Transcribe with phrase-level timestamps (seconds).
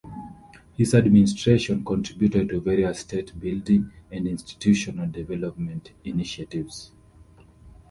[0.73, 6.91] His administration contributed to various state-building and institutional development initiatives.